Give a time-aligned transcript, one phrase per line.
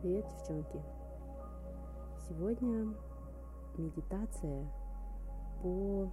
[0.00, 0.80] Привет, девчонки!
[2.28, 2.94] Сегодня
[3.76, 4.70] медитация
[5.60, 6.08] по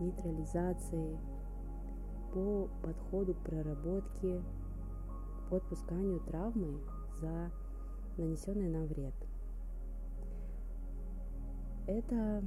[0.00, 1.16] нейтрализации,
[2.32, 4.42] по подходу к проработке,
[5.48, 6.80] по отпусканию травмы
[7.20, 7.52] за
[8.16, 9.14] нанесенный нам вред.
[11.86, 12.42] Это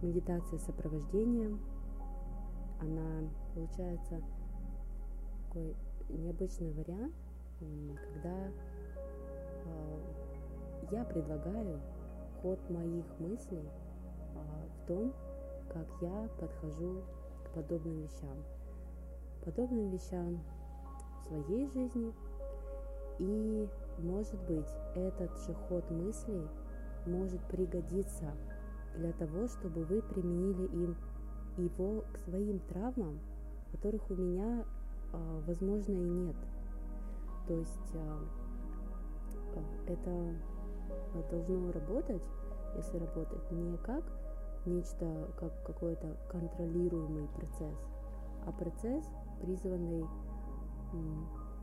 [0.00, 1.50] медитация сопровождения.
[2.80, 4.22] Она получается
[5.48, 5.76] такой
[6.08, 7.14] необычный вариант,
[7.58, 8.50] когда
[10.92, 11.80] я предлагаю
[12.42, 13.66] ход моих мыслей
[14.34, 15.12] а, в том,
[15.72, 17.02] как я подхожу
[17.44, 18.44] к подобным вещам.
[19.42, 20.42] Подобным вещам
[21.16, 22.12] в своей жизни.
[23.18, 26.46] И, может быть, этот же ход мыслей
[27.06, 28.30] может пригодиться
[28.96, 30.96] для того, чтобы вы применили им
[31.56, 33.18] его к своим травмам,
[33.70, 34.64] которых у меня,
[35.12, 36.36] а, возможно, и нет.
[37.46, 37.94] То есть
[39.86, 40.34] это
[41.30, 42.22] должно работать,
[42.76, 44.04] если работать, не как
[44.66, 47.78] нечто, как какой-то контролируемый процесс,
[48.46, 49.04] а процесс,
[49.40, 50.04] призванный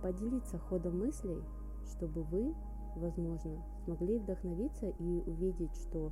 [0.01, 1.43] поделиться ходом мыслей,
[1.85, 2.55] чтобы вы,
[2.95, 6.11] возможно, смогли вдохновиться и увидеть, что,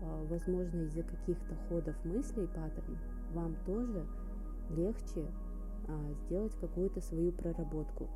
[0.00, 2.98] а, возможно, из-за каких-то ходов мыслей, паттернов,
[3.32, 4.06] вам тоже
[4.70, 5.26] легче
[5.88, 8.08] а, сделать какую-то свою проработку.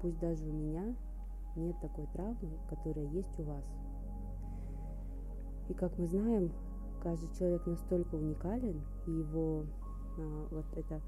[0.00, 0.94] Пусть даже у меня
[1.56, 3.64] нет такой травмы, которая есть у вас.
[5.68, 6.52] И как мы знаем,
[7.02, 9.64] каждый человек настолько уникален, и его
[10.18, 11.00] а, вот эта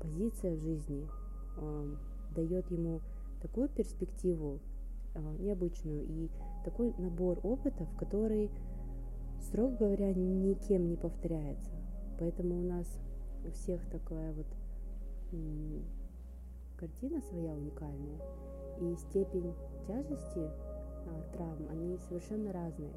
[0.00, 1.08] позиция в жизни
[1.56, 1.96] а,
[2.34, 3.00] дает ему
[3.40, 4.60] такую перспективу
[5.14, 6.30] а, необычную и
[6.64, 8.50] такой набор опытов, который,
[9.40, 11.70] строго говоря, никем не повторяется.
[12.18, 12.86] Поэтому у нас
[13.44, 14.46] у всех такая вот
[16.82, 18.18] картина своя уникальная,
[18.80, 19.54] и степень
[19.86, 20.50] тяжести
[21.06, 22.92] а, травм, они совершенно разные.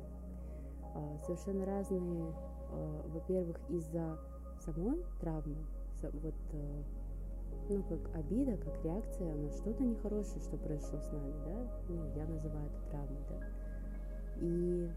[0.95, 2.33] А, совершенно разные,
[2.71, 4.17] а, во-первых, из-за
[4.59, 5.57] самой травмы,
[6.01, 6.83] вот, а,
[7.69, 12.25] ну, как обида, как реакция на что-то нехорошее, что произошло с нами, да, ну, я
[12.25, 13.39] называю это травмой, да.
[14.37, 14.89] И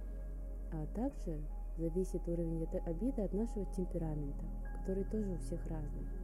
[0.72, 1.38] а также
[1.76, 4.44] зависит уровень этой обиды от нашего темперамента,
[4.78, 6.17] который тоже у всех разный.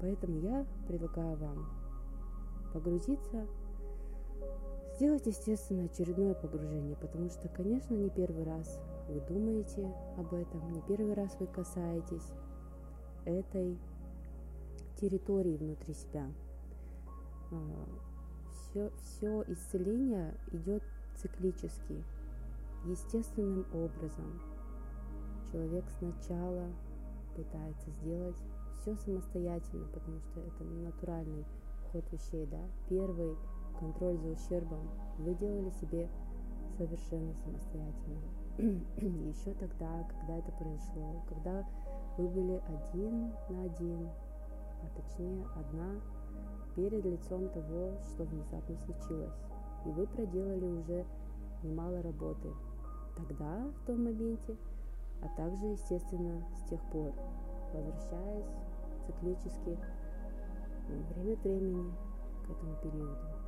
[0.00, 1.66] Поэтому я предлагаю вам
[2.72, 3.46] погрузиться
[5.00, 8.78] Сделать, естественно, очередное погружение, потому что, конечно, не первый раз
[9.08, 12.34] вы думаете об этом, не первый раз вы касаетесь
[13.24, 13.78] этой
[15.00, 16.26] территории внутри себя.
[18.52, 20.82] Все, а, все исцеление идет
[21.16, 22.04] циклически,
[22.84, 24.38] естественным образом.
[25.50, 26.68] Человек сначала
[27.34, 28.36] пытается сделать
[28.80, 31.44] все самостоятельно, потому что это натуральный
[31.92, 32.60] ход вещей, да.
[32.88, 33.36] Первый
[33.78, 36.08] контроль за ущербом вы делали себе
[36.76, 38.20] совершенно самостоятельно.
[38.96, 41.66] Еще тогда, когда это произошло, когда
[42.16, 44.08] вы были один на один,
[44.82, 46.00] а точнее одна
[46.74, 49.34] перед лицом того, что внезапно случилось.
[49.84, 51.06] И вы проделали уже
[51.62, 52.48] немало работы
[53.16, 54.56] тогда, в том моменте,
[55.22, 57.12] а также, естественно, с тех пор,
[57.72, 58.46] возвращаясь
[59.10, 59.78] циклически
[60.88, 61.94] время от времени
[62.46, 63.40] к этому периоду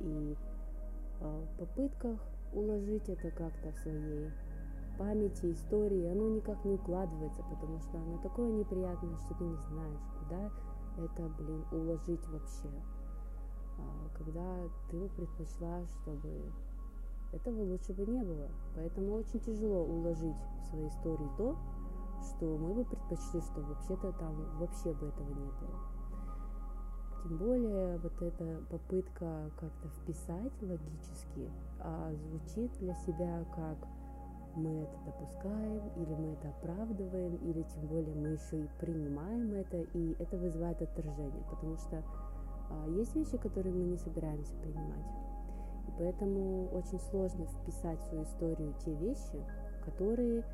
[0.00, 0.36] и
[1.20, 2.20] а, в попытках
[2.52, 4.30] уложить это как-то в своей
[4.98, 10.00] памяти, истории, оно никак не укладывается, потому что оно такое неприятное, что ты не знаешь,
[10.20, 10.50] куда
[11.04, 12.68] это, блин, уложить вообще.
[13.78, 16.52] А, когда ты бы предпочла, чтобы
[17.32, 18.48] этого лучше бы не было.
[18.76, 21.56] Поэтому очень тяжело уложить в своей истории то,
[22.24, 25.94] что мы бы предпочли, что вообще-то там вообще бы этого не было.
[27.22, 33.76] Тем более вот эта попытка как-то вписать логически а звучит для себя как
[34.56, 39.78] мы это допускаем, или мы это оправдываем, или тем более мы еще и принимаем это,
[39.94, 42.02] и это вызывает отторжение, потому что
[42.70, 45.06] а, есть вещи, которые мы не собираемся принимать.
[45.88, 49.44] И поэтому очень сложно вписать в свою историю те вещи,
[49.84, 50.44] которые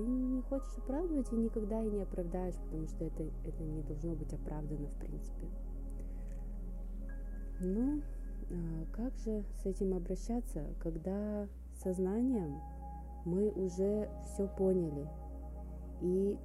[0.00, 4.14] ты не хочешь оправдывать и никогда и не оправдаешь, потому что это, это не должно
[4.14, 5.46] быть оправдано в принципе.
[7.60, 8.00] Но
[8.50, 11.46] а, как же с этим обращаться, когда
[11.82, 12.60] сознанием
[13.26, 15.06] мы уже все поняли,
[16.00, 16.38] и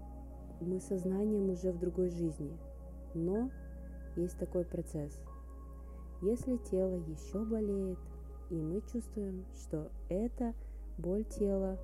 [0.60, 2.58] мы сознанием уже в другой жизни,
[3.14, 3.50] но
[4.18, 5.18] есть такой процесс.
[6.22, 8.00] Если тело еще болеет,
[8.50, 10.54] и мы чувствуем, что это
[10.98, 11.80] боль тела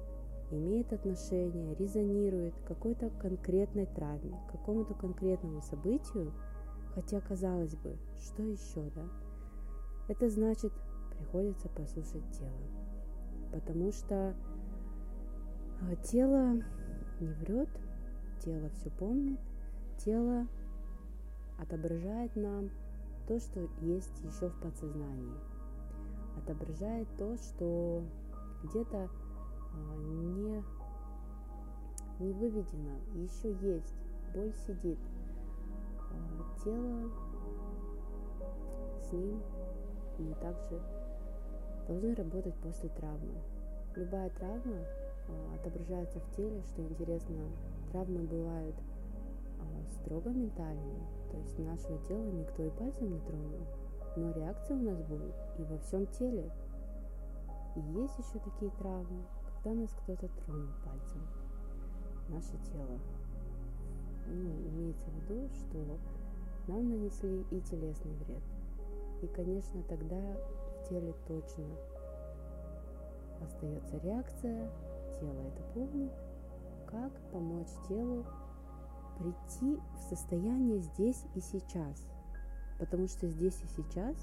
[0.57, 6.33] имеет отношение, резонирует к какой-то конкретной травме, к какому-то конкретному событию,
[6.93, 9.03] хотя казалось бы, что еще, да?
[10.07, 10.73] это значит,
[11.17, 12.67] приходится послушать тело.
[13.51, 14.35] Потому что
[15.81, 16.61] а, тело
[17.19, 17.69] не врет,
[18.39, 19.39] тело все помнит,
[19.97, 20.47] тело
[21.57, 22.71] отображает нам
[23.27, 25.33] то, что есть еще в подсознании.
[26.37, 28.03] Отображает то, что
[28.63, 29.09] где-то
[29.75, 30.63] не,
[32.19, 33.95] не выведено, еще есть,
[34.33, 34.99] боль сидит.
[36.11, 37.09] А, тело
[38.99, 39.41] с ним
[40.19, 40.81] мы также
[41.87, 43.41] должны работать после травмы.
[43.95, 44.77] Любая травма
[45.27, 47.45] а, отображается в теле, что интересно,
[47.91, 48.75] травмы бывают
[49.91, 50.99] строго ментальные,
[51.31, 53.67] то есть нашего тела никто и пальцем не тронул,
[54.15, 56.51] но реакция у нас будет и во всем теле.
[57.75, 59.23] И есть еще такие травмы,
[59.63, 61.21] когда нас кто-то тронул пальцем.
[62.29, 62.99] Наше тело.
[64.27, 65.99] Ну, имеется в виду, что
[66.67, 68.41] нам нанесли и телесный вред.
[69.21, 71.65] И, конечно, тогда в теле точно
[73.43, 74.71] остается реакция,
[75.19, 76.11] тело это помнит,
[76.87, 78.25] как помочь телу
[79.19, 82.07] прийти в состояние здесь и сейчас.
[82.79, 84.15] Потому что здесь и сейчас,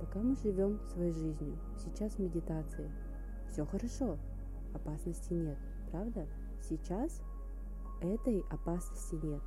[0.00, 2.90] пока мы живем своей жизнью, сейчас медитации,
[3.56, 4.18] все хорошо,
[4.74, 5.56] опасности нет,
[5.90, 6.26] правда?
[6.60, 7.22] Сейчас
[8.02, 9.40] этой опасности нет.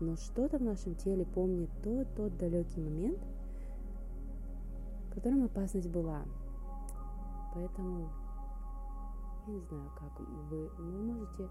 [0.00, 3.18] Но что-то в нашем теле помнит тот, тот далекий момент,
[5.10, 6.22] в котором опасность была.
[7.54, 8.08] Поэтому
[9.46, 10.18] я не знаю, как
[10.48, 11.46] вы, вы можете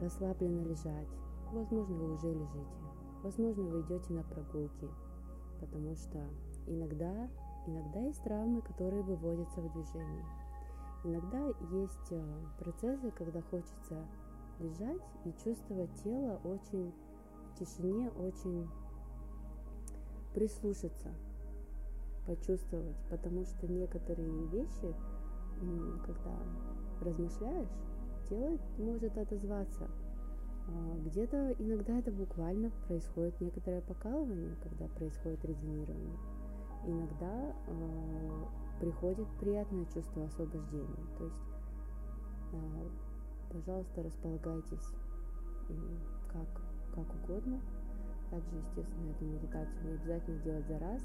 [0.00, 1.08] расслабленно лежать.
[1.52, 2.82] Возможно, вы уже лежите.
[3.22, 4.88] Возможно, вы идете на прогулки,
[5.60, 6.18] потому что
[6.66, 7.30] иногда,
[7.68, 10.41] иногда есть травмы, которые выводятся в движение.
[11.04, 12.22] Иногда есть э,
[12.58, 14.06] процессы, когда хочется
[14.60, 16.92] лежать и чувствовать тело очень
[17.50, 18.68] в тишине, очень
[20.32, 21.12] прислушаться,
[22.26, 24.94] почувствовать, потому что некоторые вещи,
[26.04, 26.38] когда
[27.00, 27.68] размышляешь,
[28.28, 29.90] тело может отозваться.
[30.68, 36.16] А, где-то иногда это буквально происходит некоторое покалывание, когда происходит резонирование.
[36.86, 38.44] Иногда э,
[38.82, 41.06] приходит приятное чувство освобождения.
[41.16, 41.36] То есть,
[42.52, 42.88] э,
[43.52, 44.88] пожалуйста, располагайтесь
[46.26, 46.48] как,
[46.92, 47.60] как угодно.
[48.30, 51.02] Также, естественно, эту медитацию не обязательно делать за раз,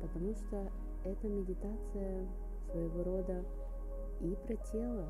[0.00, 0.70] потому что
[1.04, 2.26] эта медитация
[2.70, 3.44] своего рода
[4.20, 5.06] и про тело,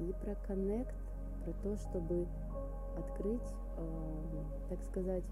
[0.00, 0.96] и про коннект,
[1.44, 2.26] про то, чтобы
[2.96, 5.24] открыть, э, так сказать,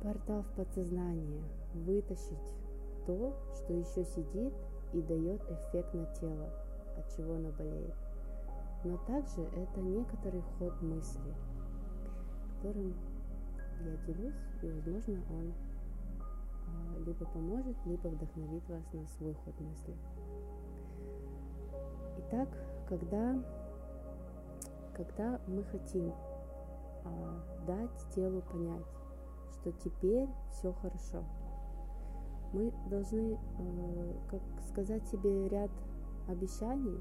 [0.00, 1.42] портал в подсознание,
[1.74, 2.38] вытащить
[3.06, 4.52] то, что еще сидит
[4.92, 6.48] и дает эффект на тело,
[6.96, 7.94] от чего оно болеет.
[8.84, 11.34] Но также это некоторый ход мысли,
[12.56, 12.94] которым
[13.84, 19.94] я делюсь, и, возможно, он э, либо поможет, либо вдохновит вас на свой ход мысли.
[22.18, 22.48] Итак,
[22.88, 23.42] когда,
[24.94, 26.12] когда мы хотим
[27.04, 28.86] а, дать телу понять,
[29.52, 31.24] что теперь все хорошо,
[32.52, 35.70] мы должны, а, как сказать себе ряд
[36.28, 37.00] обещаний,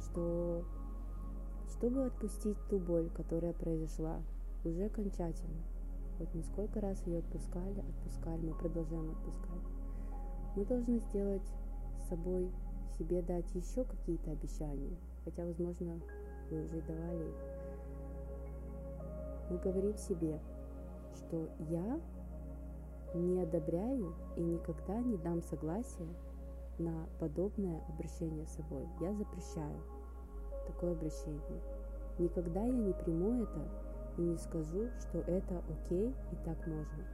[0.00, 0.64] что
[1.68, 4.22] чтобы отпустить ту боль, которая произошла,
[4.64, 5.62] уже окончательно.
[6.18, 9.62] Вот мы сколько раз ее отпускали, отпускали, мы продолжаем отпускать.
[10.56, 11.52] Мы должны сделать
[11.98, 12.50] с собой
[12.96, 16.00] себе дать еще какие-то обещания, хотя, возможно,
[16.50, 17.36] вы уже давали их.
[19.50, 20.38] Мы говорим себе,
[21.16, 22.00] что я
[23.18, 26.08] не одобряю и никогда не дам согласия
[26.78, 28.86] на подобное обращение с собой.
[29.00, 29.80] Я запрещаю
[30.66, 31.62] такое обращение.
[32.18, 33.68] Никогда я не приму это
[34.16, 37.04] и не скажу, что это окей и так можно.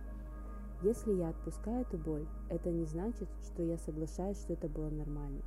[0.83, 5.42] Если я отпускаю эту боль, это не значит, что я соглашаюсь, что это было нормально.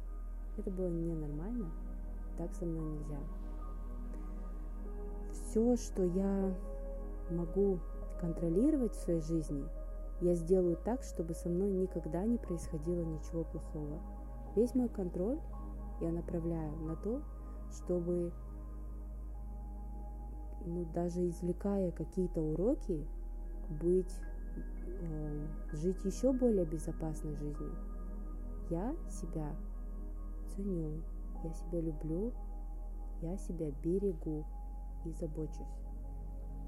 [0.58, 1.72] Это было ненормально,
[2.38, 3.20] так со мной нельзя.
[5.32, 6.56] Все, что я
[7.32, 7.80] могу
[8.22, 9.68] контролировать в своей жизни,
[10.24, 14.02] я сделаю так, чтобы со мной никогда не происходило ничего плохого.
[14.56, 15.40] Весь мой контроль
[16.00, 17.22] я направляю на то,
[17.72, 18.32] чтобы
[20.66, 23.06] ну, даже извлекая какие-то уроки,
[23.82, 24.14] быть,
[25.02, 27.76] э, жить еще более безопасной жизнью.
[28.70, 29.54] Я себя
[30.56, 31.02] ценю,
[31.44, 32.32] я себя люблю,
[33.22, 34.46] я себя берегу
[35.06, 35.84] и забочусь.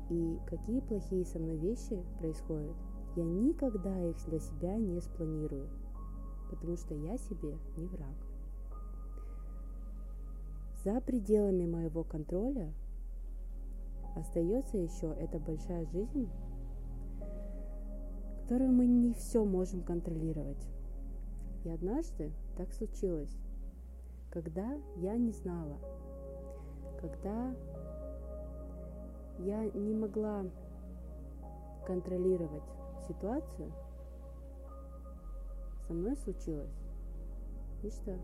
[0.10, 2.76] И какие плохие со мной вещи происходят,
[3.16, 5.70] я никогда их для себя не спланирую,
[6.50, 8.16] потому что я себе не враг.
[10.84, 12.74] За пределами моего контроля
[14.16, 16.30] остается еще эта большая жизнь,
[18.42, 20.68] которую мы не все можем контролировать.
[21.64, 23.36] И однажды так случилось,
[24.30, 25.78] когда я не знала,
[27.02, 27.56] когда
[29.40, 30.46] я не могла
[31.88, 32.64] контролировать
[33.08, 33.72] ситуацию,
[35.88, 36.74] со мной случилось
[37.84, 38.18] нечто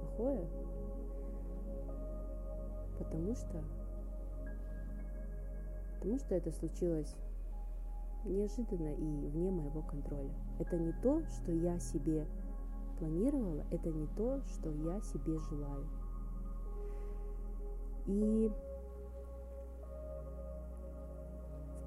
[0.00, 0.48] плохое,
[2.98, 3.64] потому что
[5.98, 7.14] потому что это случилось
[8.24, 10.32] неожиданно и вне моего контроля.
[10.58, 12.26] Это не то, что я себе
[12.98, 15.86] планировала, это не то, что я себе желаю.
[18.06, 18.50] И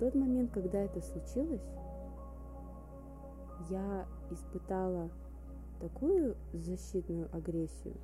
[0.04, 1.64] тот момент, когда это случилось,
[3.70, 5.10] я испытала
[5.80, 7.96] такую защитную агрессию,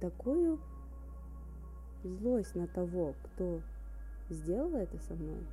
[0.00, 0.58] такую
[2.02, 3.60] злость на того, кто
[4.30, 5.46] сделал это со мной.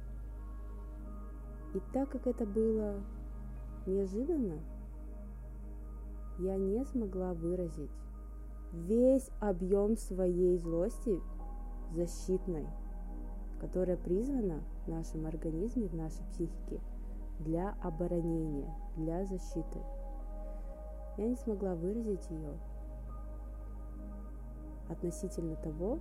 [1.74, 2.96] И так как это было
[3.86, 4.60] неожиданно,
[6.40, 7.92] я не смогла выразить
[8.72, 11.20] весь объем своей злости
[11.94, 12.66] защитной,
[13.60, 16.80] которая призвана в нашем организме, в нашей психике
[17.40, 19.80] для оборонения, для защиты.
[21.18, 22.58] Я не смогла выразить ее
[24.90, 26.00] относительно того,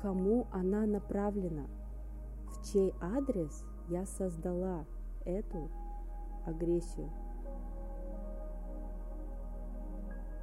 [0.00, 1.66] кому она направлена,
[2.46, 4.84] в чей адрес я создала
[5.24, 5.70] эту
[6.44, 7.10] агрессию.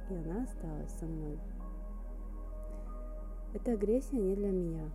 [0.08, 1.38] И она осталась со мной.
[3.54, 4.90] Эта агрессия не для меня.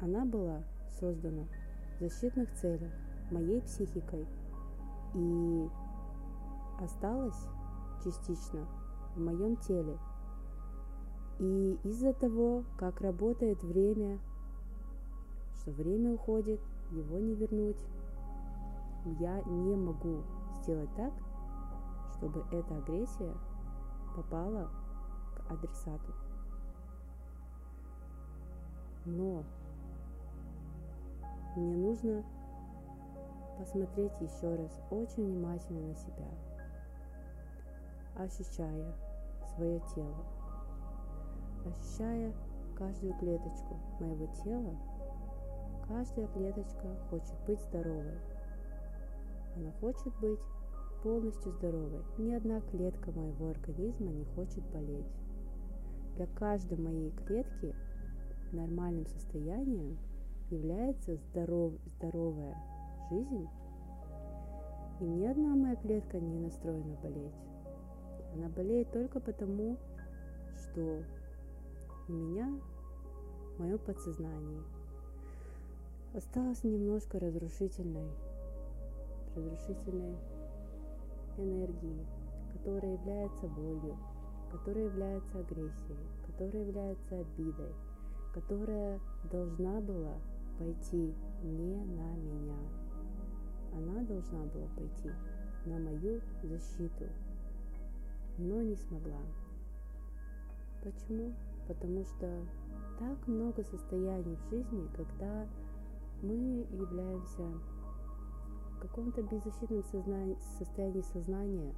[0.00, 0.62] Она была
[1.00, 1.44] создана
[1.96, 2.92] в защитных целях
[3.30, 4.26] моей психикой
[5.14, 5.68] и
[6.80, 7.46] осталась
[8.02, 8.66] частично
[9.16, 9.98] в моем теле–
[11.38, 14.18] и из-за того, как работает время,
[15.54, 17.78] что время уходит, его не вернуть,
[19.20, 20.24] я не могу
[20.62, 21.12] сделать так,
[22.16, 23.32] чтобы эта агрессия
[24.16, 24.68] попала
[25.36, 26.12] к адресату.
[29.04, 29.44] Но
[31.58, 32.24] мне нужно
[33.58, 36.28] посмотреть еще раз очень внимательно на себя,
[38.16, 38.94] ощущая
[39.54, 40.38] свое тело
[41.68, 42.32] ощущая
[42.76, 44.76] каждую клеточку моего тела,
[45.86, 48.18] каждая клеточка хочет быть здоровой.
[49.56, 50.40] Она хочет быть
[51.02, 52.02] полностью здоровой.
[52.18, 55.06] Ни одна клетка моего организма не хочет болеть.
[56.16, 57.74] Для каждой моей клетки
[58.52, 59.98] нормальным состоянием
[60.50, 62.56] является здоров, здоровая
[63.10, 63.48] жизнь.
[65.00, 67.34] И ни одна моя клетка не настроена болеть.
[68.34, 69.76] Она болеет только потому,
[70.56, 71.02] что
[72.08, 72.58] у меня,
[73.56, 74.62] в моем подсознании,
[76.14, 78.10] осталось немножко разрушительной,
[79.36, 80.16] разрушительной
[81.36, 82.06] энергии,
[82.52, 83.96] которая является болью,
[84.50, 87.74] которая является агрессией, которая является обидой,
[88.32, 89.00] которая
[89.30, 90.14] должна была
[90.58, 92.58] пойти не на меня.
[93.72, 95.10] Она должна была пойти
[95.64, 97.04] на мою защиту,
[98.38, 99.20] но не смогла.
[100.82, 101.32] Почему?
[101.68, 102.46] потому что
[102.98, 105.46] так много состояний в жизни, когда
[106.22, 107.46] мы являемся
[108.72, 111.74] в каком-то беззащитном сознании, состоянии сознания.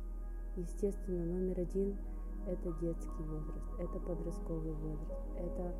[0.57, 1.97] Естественно, номер один–
[2.47, 5.75] это детский возраст, это подростковый возраст, это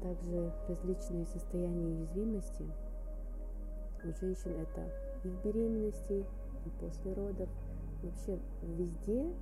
[0.00, 2.64] также различные состояния уязвимости.
[4.04, 4.92] У женщин это
[5.24, 6.24] и в беременности,
[6.64, 7.48] и после родов,
[8.02, 9.32] вообще везде,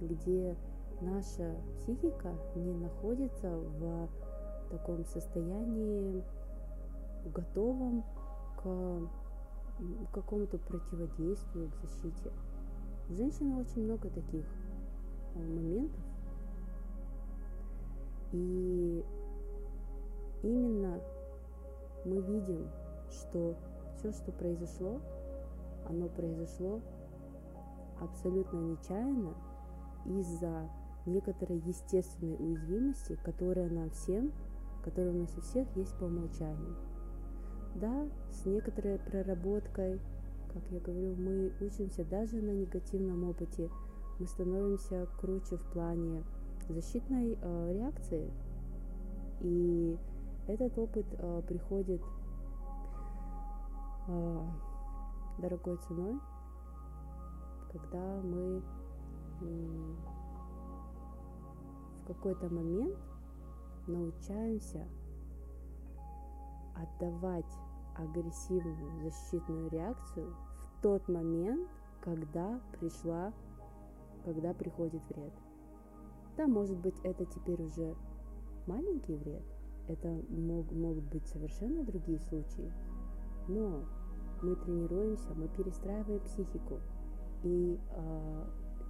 [0.00, 0.56] где
[1.00, 4.08] наша психика не находится в
[4.70, 6.22] таком состоянии
[7.26, 8.04] готовом
[8.56, 9.08] к
[10.12, 12.30] какому-то противодействию, к защите.
[13.08, 14.44] У женщины очень много таких
[15.34, 16.00] э, моментов.
[18.32, 19.04] И
[20.42, 21.00] именно
[22.04, 22.68] мы видим,
[23.10, 23.56] что
[23.96, 25.00] все, что произошло,
[25.88, 26.80] оно произошло
[28.00, 29.34] абсолютно нечаянно
[30.06, 30.68] из-за
[31.06, 34.32] некоторой естественной уязвимости, которая нам всем,
[34.84, 36.76] которая у нас у всех есть по умолчанию.
[37.76, 40.00] Да, с некоторой проработкой,
[40.52, 43.70] как я говорю, мы учимся даже на негативном опыте,
[44.18, 46.22] мы становимся круче в плане
[46.68, 48.30] защитной э, реакции.
[49.40, 49.96] И
[50.46, 52.02] этот опыт э, приходит
[54.08, 54.46] э,
[55.38, 56.18] дорогой ценой,
[57.72, 58.62] когда мы
[62.02, 62.96] в какой-то момент
[63.86, 64.86] научаемся
[66.74, 67.50] отдавать
[67.96, 70.34] агрессивную защитную реакцию
[70.82, 71.68] тот момент,
[72.00, 73.32] когда пришла,
[74.24, 75.32] когда приходит вред.
[76.36, 77.94] Да, может быть, это теперь уже
[78.66, 79.44] маленький вред,
[79.88, 82.72] это мог, могут быть совершенно другие случаи,
[83.48, 83.84] но
[84.42, 86.80] мы тренируемся, мы перестраиваем психику,
[87.42, 88.44] и э,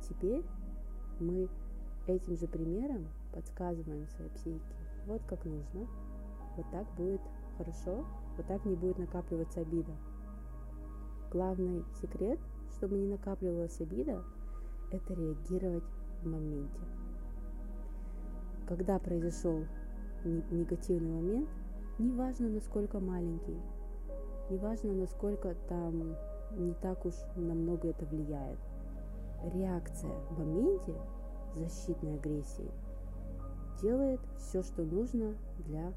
[0.09, 0.45] теперь
[1.21, 1.49] мы
[2.07, 4.75] этим же примером подсказываем своей психике,
[5.07, 5.87] вот как нужно,
[6.57, 7.21] вот так будет
[7.57, 8.05] хорошо,
[8.37, 9.93] вот так не будет накапливаться обида.
[11.31, 12.39] Главный секрет,
[12.77, 14.23] чтобы не накапливалась обида,
[14.91, 15.85] это реагировать
[16.23, 16.81] в моменте.
[18.67, 19.65] Когда произошел
[20.25, 21.49] негативный момент,
[21.99, 23.61] неважно насколько маленький,
[24.51, 26.17] неважно насколько там
[26.57, 28.59] не так уж намного это влияет.
[29.55, 30.95] Реакция в моменте
[31.57, 32.71] защитной агрессии
[33.81, 35.35] делает все, что нужно
[35.67, 35.93] для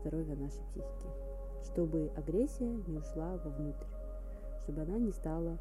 [0.00, 1.08] здоровья нашей психики,
[1.64, 3.86] чтобы агрессия не ушла вовнутрь,
[4.62, 5.58] чтобы она не стала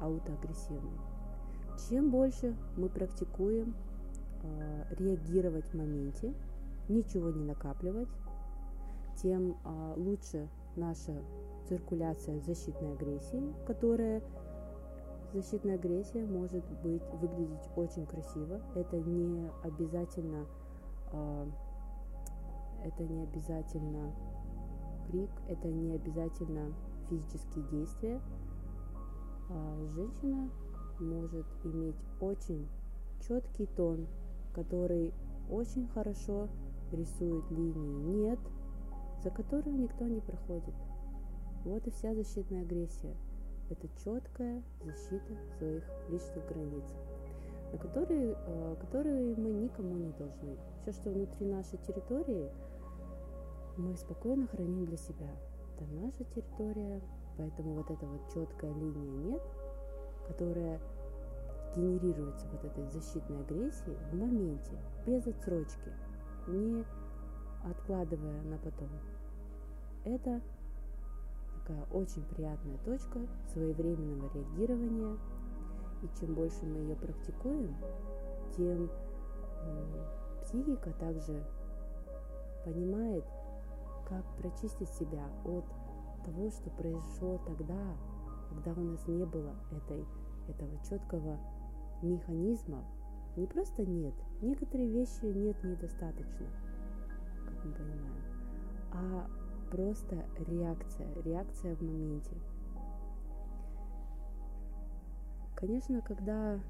[0.00, 0.98] аутоагрессивной.
[1.88, 3.74] Чем больше мы практикуем
[4.42, 6.32] э, реагировать в моменте,
[6.88, 8.08] ничего не накапливать,
[9.16, 11.12] тем э, лучше наша
[11.68, 14.22] циркуляция защитной агрессии, которая
[15.32, 18.60] защитная агрессия может быть выглядеть очень красиво.
[18.74, 20.46] Это не обязательно
[21.12, 21.46] э,
[22.84, 24.14] это не обязательно
[25.06, 26.74] крик, это не обязательно
[27.08, 28.20] физические действия.
[29.48, 30.50] А женщина
[31.00, 32.68] может иметь очень
[33.26, 34.06] четкий тон,
[34.54, 35.12] который
[35.50, 36.48] очень хорошо
[36.94, 38.38] рисует линии «нет»,
[39.22, 40.74] за которую никто не проходит.
[41.64, 43.16] Вот и вся защитная агрессия.
[43.70, 46.84] Это четкая защита своих личных границ,
[47.72, 50.56] на которые, э, которые мы никому не должны.
[50.82, 52.50] Все, что внутри нашей территории–
[53.76, 55.28] мы спокойно храним для себя.
[55.76, 57.00] Это наша территория,
[57.36, 59.42] поэтому вот эта вот четкая линия нет,
[60.28, 60.80] которая
[61.76, 65.92] генерируется вот этой защитной агрессией в моменте, без отсрочки,
[66.46, 66.84] не
[67.64, 68.88] откладывая на потом.
[70.04, 70.40] Это
[71.58, 73.20] такая очень приятная точка
[73.52, 75.18] своевременного реагирования,
[76.02, 77.74] и чем больше мы ее практикуем,
[78.56, 78.90] тем
[80.42, 81.42] психика также
[82.64, 83.24] понимает,
[84.08, 85.64] как прочистить себя от
[86.24, 87.96] того, что произошло тогда,
[88.50, 90.04] когда у нас не было этой,
[90.48, 91.38] этого четкого
[92.02, 92.84] механизма.
[93.36, 96.46] Не просто нет, некоторые вещи нет недостаточно,
[97.46, 98.24] как мы понимаем,
[98.92, 99.26] а
[99.70, 102.36] просто реакция, реакция в моменте.
[105.56, 106.60] Конечно, когда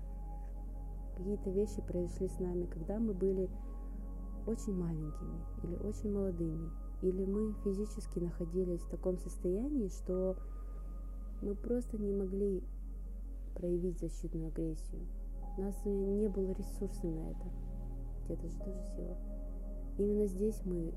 [1.16, 3.50] какие-то вещи произошли с нами, когда мы были
[4.46, 6.70] очень маленькими или очень молодыми,
[7.02, 10.36] или мы физически находились в таком состоянии, что
[11.42, 12.62] мы просто не могли
[13.54, 15.06] проявить защитную агрессию.
[15.56, 17.63] У нас не было ресурса на это.
[18.28, 19.16] Это же тоже сила.
[19.98, 20.92] Именно здесь мы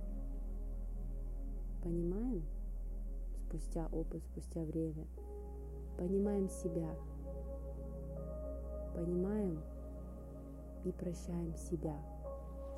[1.83, 2.43] понимаем,
[3.47, 5.05] спустя опыт, спустя время,
[5.97, 6.89] понимаем себя,
[8.95, 9.61] понимаем
[10.83, 11.95] и прощаем себя,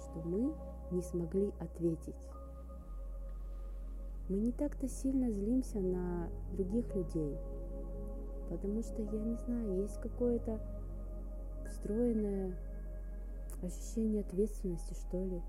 [0.02, 0.54] что мы
[0.92, 2.30] не смогли ответить
[4.30, 7.36] мы не так-то сильно злимся на других людей,
[8.48, 10.62] потому что, я не знаю, есть какое-то
[11.66, 12.56] встроенное
[13.62, 15.42] ощущение ответственности, что ли,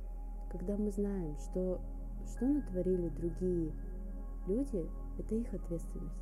[0.51, 1.81] когда мы знаем, что
[2.27, 3.73] что натворили другие
[4.47, 4.87] люди,
[5.19, 6.15] это их ответственность.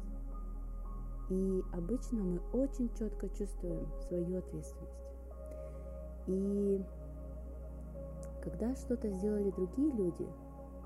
[1.31, 4.93] И обычно мы очень четко чувствуем свою ответственность.
[6.27, 6.83] И
[8.43, 10.27] когда что-то сделали другие люди,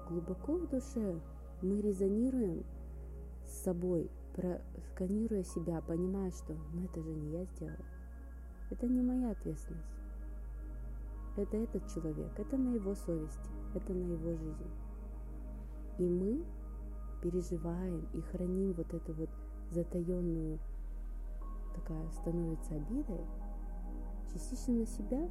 [0.08, 1.20] глубоко в душе
[1.62, 2.64] мы резонируем
[3.46, 4.10] с собой,
[4.92, 7.84] сканируя себя, понимая, что ну это же не я сделала.
[8.70, 10.01] Это не моя ответственность.
[11.37, 14.71] Это этот человек, это на его совести, это на его жизнь.
[15.99, 16.45] И мы
[17.23, 19.31] переживаем и храним вот эту вот
[19.71, 20.59] затаенную,
[21.75, 23.25] такая становится обидой,
[24.33, 25.29] частично на себя,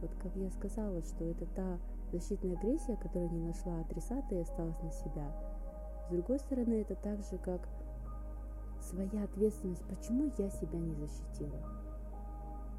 [0.00, 1.78] вот как я сказала, что это та
[2.12, 5.32] защитная агрессия, которая не нашла адресата и осталась на себя–
[6.06, 7.68] с другой стороны, это так же, как
[8.80, 9.82] своя ответственность.
[9.88, 11.58] Почему я себя не защитила?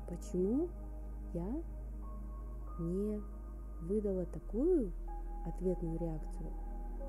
[0.07, 0.69] Почему
[1.33, 1.63] я
[2.79, 3.21] не
[3.81, 4.91] выдала такую
[5.45, 6.51] ответную реакцию,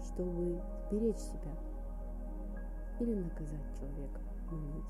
[0.03, 1.57] чтобы сберечь себя
[3.01, 4.85] или наказать человека в.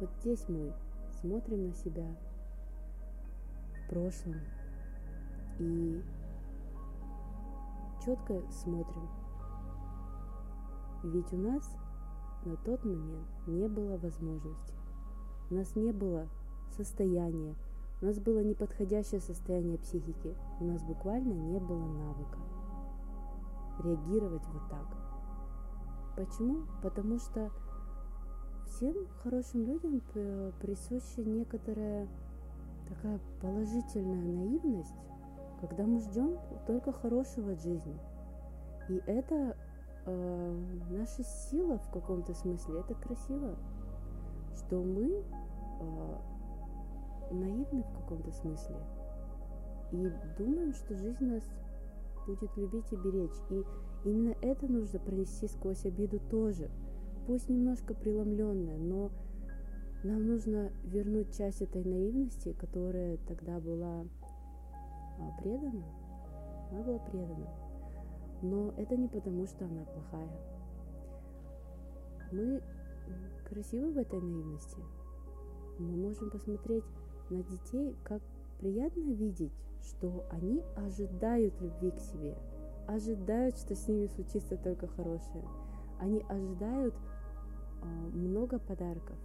[0.00, 0.72] Вот здесь мы
[1.20, 2.06] смотрим на себя
[3.74, 4.36] в прошлом
[5.58, 6.02] и
[8.04, 9.08] четко смотрим,
[11.02, 11.76] ведь у нас
[12.44, 14.74] на тот момент не было возможности.
[15.50, 16.28] У нас не было
[16.70, 17.54] состояния,
[18.00, 22.38] у нас было неподходящее состояние психики, у нас буквально не было навыка
[23.82, 24.86] реагировать вот так.
[26.16, 26.64] Почему?
[26.82, 27.50] Потому что
[28.66, 30.00] всем хорошим людям
[30.60, 32.08] присуща некоторая
[32.88, 34.94] такая положительная наивность,
[35.60, 37.96] когда мы ждем только хорошего от жизни.
[38.88, 39.56] И это
[40.06, 43.56] э, наша сила в каком-то смысле, это красиво,
[44.56, 45.22] что мы
[45.80, 46.16] э,
[47.30, 48.76] наивны в каком-то смысле
[49.92, 51.42] и думаем, что жизнь нас
[52.26, 53.36] будет любить и беречь.
[53.50, 53.64] И
[54.08, 56.70] именно это нужно пронести сквозь обиду тоже,
[57.26, 59.10] пусть немножко преломленная, но
[60.04, 64.04] нам нужно вернуть часть этой наивности, которая тогда была
[65.18, 65.84] а, предана.
[66.70, 67.48] Она была предана.
[68.42, 70.30] Но это не потому, что она плохая.
[72.32, 72.62] Мы
[73.46, 74.78] красивы в этой наивности.
[75.78, 76.84] Мы можем посмотреть
[77.30, 78.22] на детей, как
[78.58, 82.36] приятно видеть, что они ожидают любви к себе,
[82.86, 85.44] ожидают, что с ними случится только хорошее.
[85.98, 86.94] Они ожидают
[87.82, 89.16] э, много подарков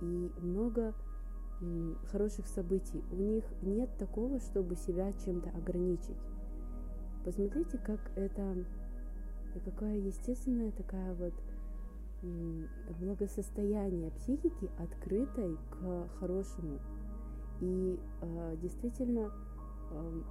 [0.00, 0.94] и много
[2.10, 3.04] хороших событий.
[3.12, 6.16] У них нет такого, чтобы себя чем-то ограничить.
[7.24, 8.64] Посмотрите, как это,
[9.64, 11.34] какая естественная такая вот
[13.00, 16.80] благосостояние психики, открытой к хорошему.
[17.62, 19.30] И э, действительно
[19.92, 20.22] э,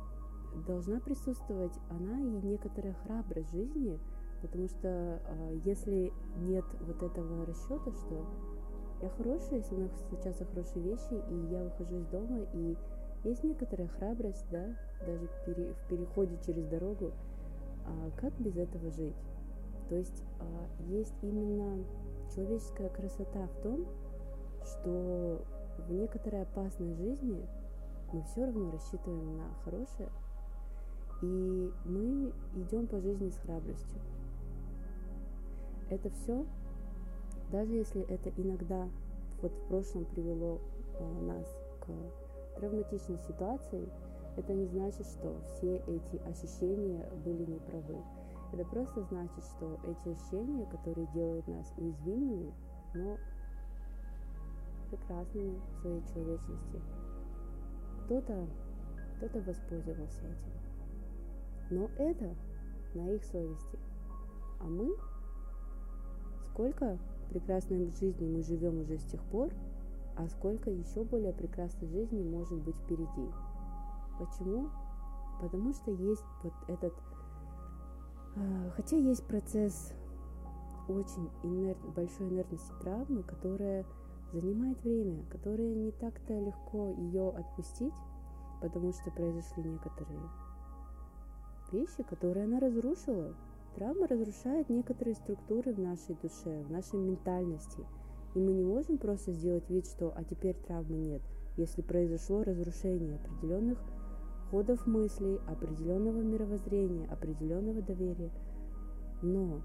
[0.67, 3.98] должна присутствовать она и некоторая храбрость жизни,
[4.41, 8.26] потому что э, если нет вот этого расчета, что
[9.02, 12.76] я хорошая, если у нас случаются хорошие вещи, и я выхожу из дома, и
[13.24, 14.65] есть некоторая храбрость, да,
[15.06, 17.12] даже пере, в переходе через дорогу,
[17.86, 19.15] а как без этого жить?
[19.88, 21.82] То есть а, есть именно
[22.36, 23.86] человеческая красота в том,
[24.63, 25.46] что
[25.78, 27.46] в некоторой опасной жизни
[28.12, 30.10] мы все равно рассчитываем на хорошее,
[31.22, 34.00] и мы идем по жизни с храбростью.
[35.90, 36.46] Это все,
[37.52, 38.88] даже если это иногда
[39.42, 40.60] вот в прошлом привело
[41.00, 41.46] э, нас
[41.82, 43.90] к травматичной ситуации,
[44.38, 47.98] это не значит, что все эти ощущения были неправы.
[48.54, 52.54] Это просто значит, что эти ощущения, которые делают нас уязвимыми,
[52.94, 53.18] но
[54.92, 56.82] прекрасными в своей человечности.
[58.06, 58.48] Кто-то
[59.22, 60.52] кто-то воспользовался этим.
[61.70, 62.36] Но это
[62.96, 63.80] на их совести.
[64.60, 64.96] А мы,
[66.50, 66.98] сколько
[67.30, 69.52] прекрасной жизни мы живем уже с тех пор,
[70.18, 73.32] а сколько еще более прекрасной жизни может быть впереди.
[74.18, 74.70] Почему?
[75.40, 76.94] Потому что есть вот этот,
[78.36, 79.94] э, хотя есть процесс
[80.88, 83.86] очень инерт, большой инертности травмы, которая
[84.32, 87.94] занимает время, которое не так-то легко ее отпустить,
[88.62, 90.22] потому что произошли некоторые
[91.72, 93.34] вещи, которые она разрушила.
[93.76, 97.86] Травма разрушает некоторые структуры в нашей душе, в нашей ментальности.
[98.36, 101.22] И мы не можем просто сделать вид, что «а теперь травмы нет»,
[101.58, 103.80] если произошло разрушение определенных
[104.50, 108.32] ходов мыслей, определенного мировоззрения, определенного доверия.
[109.22, 109.62] Но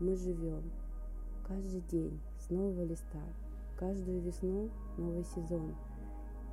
[0.00, 0.70] мы живем
[1.46, 3.22] каждый день с нового листа,
[3.76, 5.74] каждую весну новый сезон.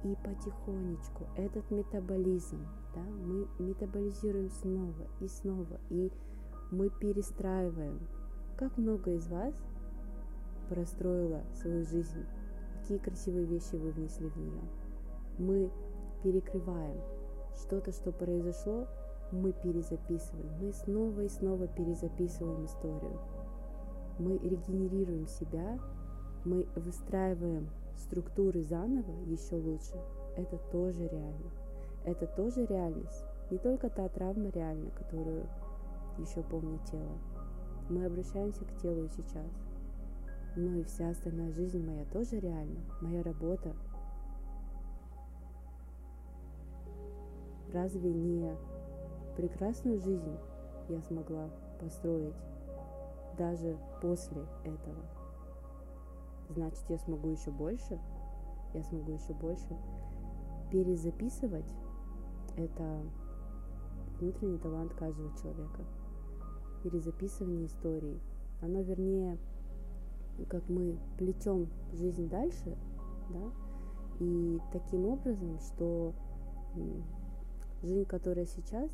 [0.04, 6.12] И потихонечку этот метаболизм, да, мы метаболизируем снова и снова, и
[6.72, 8.00] мы перестраиваем.
[8.58, 9.54] Как много из вас
[10.70, 12.26] простроила свою жизнь,
[12.80, 14.62] какие красивые вещи вы внесли в нее.
[15.38, 15.72] Мы
[16.24, 17.00] перекрываем
[17.56, 18.88] что-то, что произошло,
[19.32, 20.52] мы перезаписываем.
[20.62, 23.20] Мы снова и снова перезаписываем историю.
[24.20, 25.80] Мы регенерируем себя
[26.46, 29.96] мы выстраиваем структуры заново еще лучше,
[30.36, 31.52] это тоже реально.
[32.04, 33.24] Это тоже реальность.
[33.52, 35.46] Не только та травма реальна, которую
[36.18, 37.18] еще помнит тело.
[37.90, 39.52] Мы обращаемся к телу сейчас.
[40.56, 42.80] Но и вся остальная жизнь моя тоже реальна.
[43.02, 43.74] Моя работа.
[47.74, 48.56] Разве не
[49.38, 50.38] прекрасную жизнь
[50.90, 51.50] я смогла
[51.80, 52.36] построить
[53.38, 55.21] даже после этого?
[56.52, 58.00] Значит я смогу еще больше,
[58.74, 59.78] я смогу еще больше.
[60.72, 61.74] Перезаписывать–
[62.56, 63.04] это
[64.20, 65.84] внутренний талант каждого человека.
[66.84, 68.20] Перезаписывание истории.
[68.62, 69.38] Оно, вернее,
[70.48, 72.78] как мы плетем жизнь дальше,
[73.30, 73.52] да,
[74.20, 76.14] и таким образом, что
[77.82, 78.92] жизнь, которая сейчас,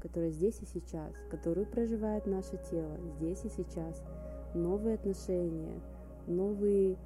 [0.00, 4.02] которая здесь и сейчас, которую проживает наше тело здесь и сейчас,
[4.54, 5.80] новые отношения,
[6.26, 6.96] новые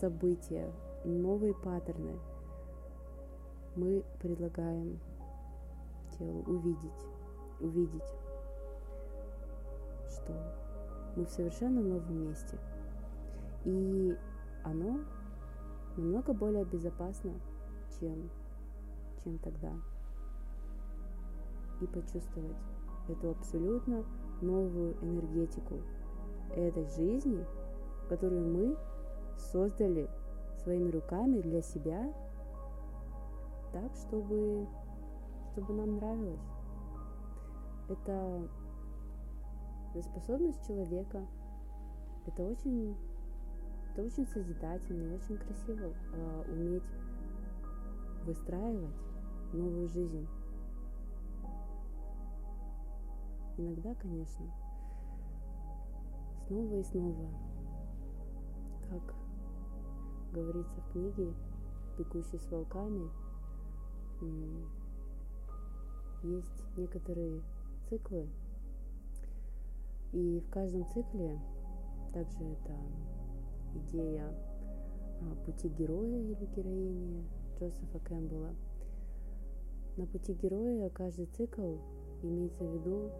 [0.00, 0.72] события,
[1.04, 2.18] новые паттерны,
[3.76, 5.00] мы предлагаем
[6.18, 7.06] телу увидеть,
[7.60, 8.14] увидеть,
[10.08, 10.32] что
[11.16, 12.58] мы в совершенно новом месте.
[13.64, 14.16] И
[14.64, 15.00] оно
[15.96, 17.32] намного более безопасно,
[17.98, 18.30] чем,
[19.22, 19.72] чем тогда.
[21.80, 22.56] И почувствовать
[23.08, 24.04] эту абсолютно
[24.40, 25.78] новую энергетику
[26.50, 27.44] этой жизни,
[28.12, 28.76] которую мы
[29.38, 30.06] создали
[30.62, 32.12] своими руками для себя,
[33.72, 34.68] так, чтобы,
[35.50, 36.50] чтобы нам нравилось.
[37.88, 38.50] Это,
[40.02, 41.26] способность человека.
[42.26, 42.94] Это очень,
[43.90, 46.82] это очень созидательно и очень красиво э, уметь
[48.26, 48.94] выстраивать
[49.54, 50.28] новую жизнь.
[53.56, 54.44] Иногда, конечно,
[56.46, 57.51] снова и снова,
[59.00, 59.14] как
[60.32, 61.32] говорится в книге
[61.98, 63.10] «Бегущий с волками»,
[66.22, 67.42] есть некоторые
[67.88, 68.28] циклы,
[70.12, 71.40] и в каждом цикле
[72.12, 72.76] также это
[73.74, 74.32] идея
[75.20, 77.24] а, пути героя или героини
[77.58, 78.54] Джозефа Кэмпбелла.
[79.96, 81.76] На пути героя каждый цикл
[82.22, 83.10] имеется в виду,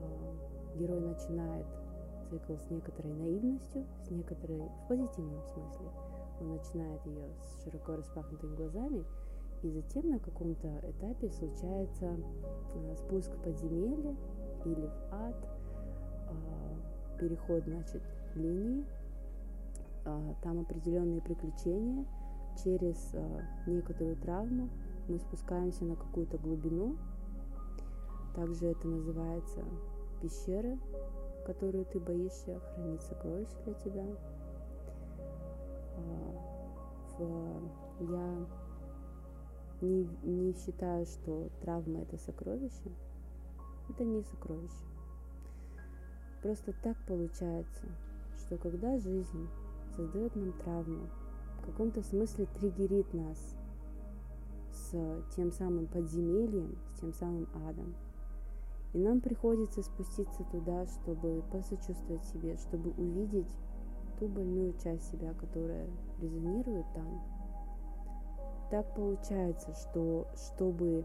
[0.00, 1.66] а, герой начинает
[2.32, 5.86] цикл с некоторой наивностью, с некоторой в позитивном смысле.
[6.40, 9.04] Он начинает ее с широко распахнутыми глазами,
[9.62, 12.16] и затем на каком-то этапе случается
[12.74, 14.16] а, спуск в подземелье
[14.64, 15.36] или в ад,
[16.28, 18.02] а, переход, значит,
[18.34, 18.84] линии,
[20.04, 22.06] а, там определенные приключения,
[22.64, 23.14] через
[23.66, 24.68] некоторую травму
[25.08, 26.96] мы спускаемся на какую-то глубину.
[28.34, 29.62] Также это называется
[30.20, 30.78] пещера,
[31.44, 34.06] которую ты боишься, хранит сокровища для тебя.
[37.18, 38.46] В, я
[39.80, 42.90] не, не считаю, что травма это сокровище.
[43.88, 44.86] Это не сокровище.
[46.42, 47.84] Просто так получается,
[48.36, 49.48] что когда жизнь
[49.94, 51.08] создает нам травму,
[51.60, 53.56] в каком-то смысле триггерит нас
[54.72, 57.94] с тем самым подземельем, с тем самым адом,
[58.92, 63.48] и нам приходится спуститься туда, чтобы посочувствовать себе, чтобы увидеть
[64.18, 65.88] ту больную часть себя, которая
[66.20, 67.22] резонирует там,
[68.70, 71.04] так получается, что чтобы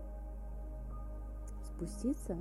[1.66, 2.38] спуститься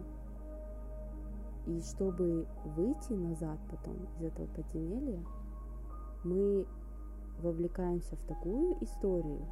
[1.67, 5.23] и чтобы выйти назад потом из этого подземелья,
[6.23, 6.67] мы
[7.41, 9.47] вовлекаемся в такую историю,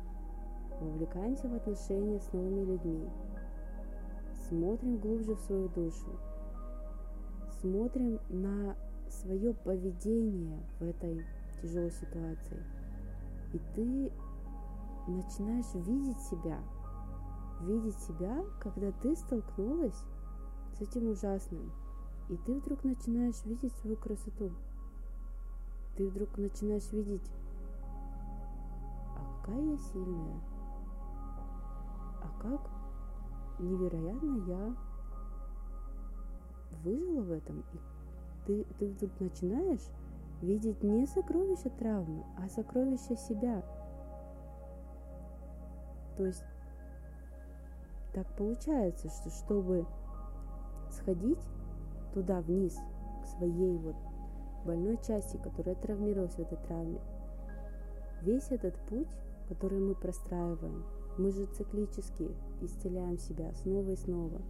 [0.80, 3.08] вовлекаемся в отношения с новыми людьми,
[4.48, 6.18] смотрим глубже в свою душу,
[7.60, 8.76] смотрим на
[9.08, 11.24] свое поведение в этой
[11.60, 12.62] тяжелой ситуации.
[13.52, 14.12] И ты
[15.06, 16.58] начинаешь видеть себя,
[17.62, 20.02] видеть себя, когда ты столкнулась
[20.76, 21.72] с этим ужасным,
[22.28, 24.52] и ты вдруг начинаешь видеть свою красоту.
[25.96, 27.30] Ты вдруг начинаешь видеть,
[29.16, 30.40] а какая я сильная,
[32.20, 32.73] а как
[33.58, 34.76] невероятно я
[36.82, 37.64] выжила в этом.
[37.72, 37.78] И
[38.46, 39.86] ты, ты вдруг начинаешь
[40.42, 43.62] видеть не сокровища травмы, а сокровища себя–
[46.16, 46.44] то есть
[48.12, 49.86] так получается, что чтобы
[50.90, 51.42] сходить
[52.12, 52.78] туда вниз,
[53.22, 53.96] к своей вот
[54.64, 57.00] больной части, которая травмировалась в этой травме,
[58.22, 59.10] весь этот путь,
[59.48, 60.84] который мы простраиваем,
[61.18, 62.28] мы же циклически
[62.60, 64.40] исцеляем себя снова и снова,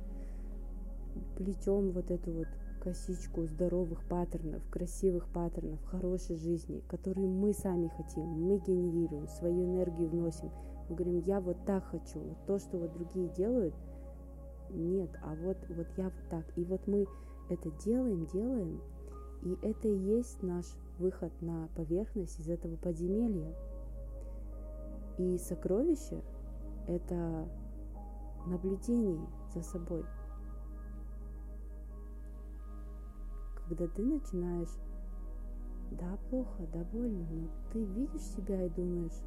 [1.36, 2.48] плетем вот эту вот
[2.80, 10.08] косичку здоровых паттернов, красивых паттернов, хорошей жизни, которые мы сами хотим, мы генерируем, свою энергию
[10.08, 10.50] вносим–
[10.88, 13.74] мы говорим, я вот так хочу, вот то, что вот другие делают,
[14.70, 16.44] нет, а вот, вот я вот так.
[16.56, 17.06] И вот мы
[17.48, 18.80] это делаем, делаем,
[19.42, 20.66] и это и есть наш
[20.98, 23.54] выход на поверхность из этого подземелья.
[25.16, 26.22] И сокровище—
[26.86, 27.48] это
[28.46, 30.04] наблюдение за собой.
[33.56, 34.76] Когда ты начинаешь,
[35.90, 39.22] да, плохо, да, больно, но ты видишь себя и думаешь,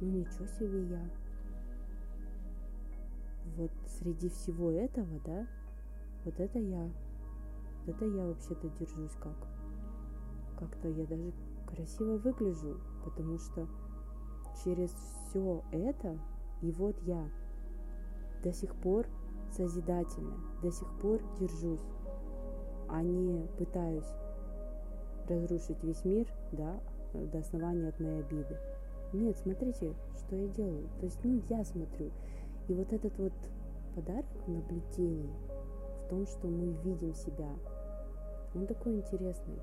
[0.00, 1.10] ну ничего себе я.
[3.56, 5.46] Вот среди всего этого, да,
[6.24, 6.90] вот это я.
[7.86, 9.36] Вот это я вообще-то держусь как.
[10.58, 11.32] Как-то я даже
[11.66, 13.68] красиво выгляжу, потому что
[14.64, 16.18] через все это,
[16.62, 17.28] и вот я
[18.42, 19.06] до сих пор
[19.50, 21.84] созидательно, до сих пор держусь,
[22.88, 24.08] а не пытаюсь
[25.28, 26.80] разрушить весь мир, да,
[27.12, 28.56] до основания от моей обиды.
[29.12, 30.88] Нет, смотрите, что я делаю.
[31.00, 32.10] То есть, ну, я смотрю.
[32.68, 33.32] И вот этот вот
[33.94, 35.30] подарок наблюдений
[36.04, 37.48] в том, что мы видим себя,
[38.54, 39.58] он такой интересный.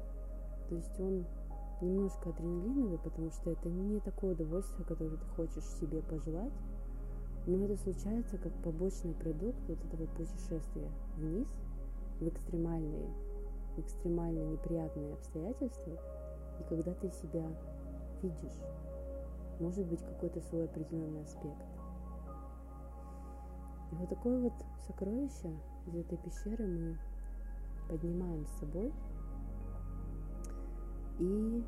[0.70, 1.26] То есть он
[1.82, 6.54] немножко адреналиновый, потому что это не такое удовольствие, которое ты хочешь себе пожелать,
[7.46, 11.48] но это случается как побочный продукт вот этого путешествия вниз
[12.20, 13.10] в экстремальные,
[13.76, 16.00] в экстремально неприятные обстоятельства,
[16.60, 17.46] и когда ты себя
[18.22, 18.60] видишь,
[19.60, 21.62] может быть какой-то свой определенный аспект.
[23.92, 24.54] И вот такое вот
[24.88, 25.54] сокровище
[25.88, 26.98] из этой пещеры мы
[27.90, 28.92] поднимаем с собой.
[31.20, 31.64] И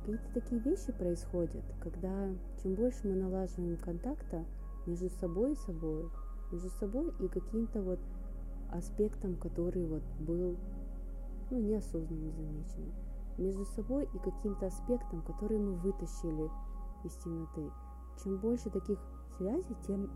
[0.00, 2.28] какие-то такие вещи происходят, когда
[2.62, 4.44] чем больше мы налаживаем контакта
[4.86, 6.10] между собой и собой,
[6.52, 8.00] между собой и каким-то вот
[8.70, 10.56] аспектом, который вот был
[11.50, 12.92] ну, неосознанно незамеченным,
[13.38, 16.50] между собой и каким-то аспектом, который мы вытащили
[17.04, 17.70] из темноты.
[18.22, 18.98] Чем больше таких
[19.36, 20.10] связей, тем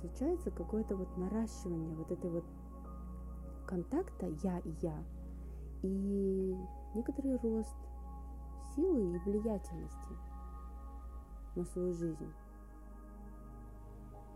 [0.00, 2.44] случается какое-то вот наращивание вот этой вот
[3.66, 5.04] контакта я и я.
[5.82, 6.56] И
[6.94, 7.76] некоторый рост
[8.74, 10.16] силы и влиятельности
[11.54, 12.32] на свою жизнь.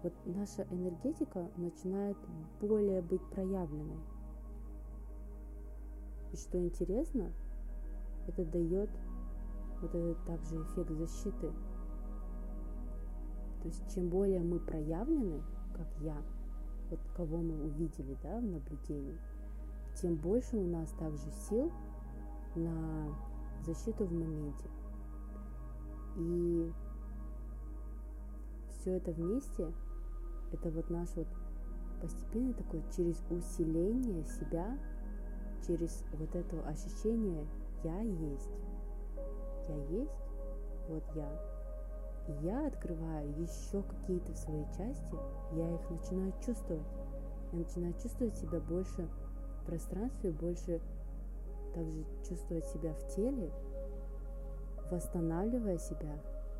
[0.02, 2.16] Вот наша энергетика начинает
[2.60, 4.00] более быть проявленной.
[6.32, 7.30] И что интересно,
[8.26, 8.90] это дает
[9.82, 11.52] вот этот также эффект защиты.
[13.62, 15.42] То есть чем более мы проявлены,
[15.74, 16.16] как я,
[16.88, 19.18] вот кого мы увидели да, в наблюдении,
[19.94, 21.70] тем больше у нас также сил
[22.54, 23.14] на
[23.62, 24.66] защиту в моменте.
[26.16, 26.72] И
[28.70, 29.72] все это вместе,
[30.52, 31.28] это вот наш вот
[32.00, 34.78] постепенно такое через усиление себя,
[35.66, 37.46] через вот это ощущение
[37.84, 38.50] «я есть»,
[39.68, 40.10] «я есть»,
[40.88, 41.30] вот я,
[42.26, 45.16] и я открываю еще какие-то свои части,
[45.52, 46.86] я их начинаю чувствовать.
[47.52, 49.08] Я начинаю чувствовать себя больше
[49.60, 50.80] в пространстве, больше
[51.74, 53.50] также чувствовать себя в теле,
[54.90, 56.18] восстанавливая себя,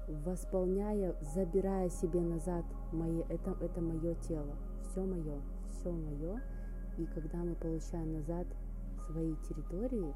[0.09, 6.41] восполняя, забирая себе назад мои, это, это мое тело, все мое, все мое.
[6.99, 8.47] И когда мы получаем назад
[9.07, 10.15] свои территории,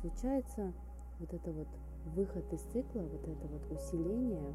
[0.00, 0.72] случается
[1.18, 1.68] вот это вот
[2.14, 4.54] выход из цикла, вот это вот усиление,